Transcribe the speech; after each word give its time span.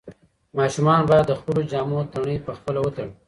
ماشومان 0.57 0.99
باید 1.09 1.25
د 1.27 1.33
خپلو 1.39 1.61
جامو 1.71 1.99
تڼۍ 2.11 2.37
پخپله 2.47 2.79
وتړي. 2.81 3.11